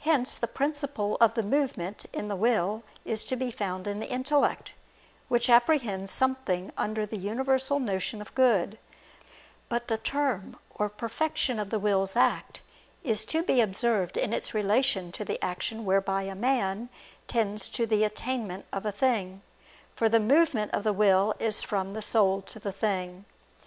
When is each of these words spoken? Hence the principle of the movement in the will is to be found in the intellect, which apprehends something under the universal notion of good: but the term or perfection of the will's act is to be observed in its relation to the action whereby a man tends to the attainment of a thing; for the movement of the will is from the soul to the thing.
Hence 0.00 0.36
the 0.36 0.46
principle 0.48 1.16
of 1.18 1.32
the 1.32 1.42
movement 1.42 2.04
in 2.12 2.28
the 2.28 2.36
will 2.36 2.82
is 3.06 3.24
to 3.24 3.36
be 3.36 3.50
found 3.50 3.86
in 3.86 4.00
the 4.00 4.10
intellect, 4.10 4.74
which 5.28 5.48
apprehends 5.48 6.10
something 6.12 6.72
under 6.76 7.06
the 7.06 7.16
universal 7.16 7.80
notion 7.80 8.20
of 8.20 8.34
good: 8.34 8.76
but 9.70 9.88
the 9.88 9.96
term 9.96 10.58
or 10.74 10.90
perfection 10.90 11.58
of 11.58 11.70
the 11.70 11.78
will's 11.78 12.16
act 12.16 12.60
is 13.02 13.24
to 13.24 13.42
be 13.42 13.62
observed 13.62 14.18
in 14.18 14.34
its 14.34 14.52
relation 14.52 15.10
to 15.12 15.24
the 15.24 15.42
action 15.42 15.86
whereby 15.86 16.24
a 16.24 16.34
man 16.34 16.90
tends 17.26 17.70
to 17.70 17.86
the 17.86 18.04
attainment 18.04 18.66
of 18.74 18.84
a 18.84 18.92
thing; 18.92 19.40
for 19.94 20.10
the 20.10 20.20
movement 20.20 20.70
of 20.74 20.84
the 20.84 20.92
will 20.92 21.34
is 21.38 21.62
from 21.62 21.94
the 21.94 22.02
soul 22.02 22.42
to 22.42 22.58
the 22.58 22.72
thing. 22.72 23.24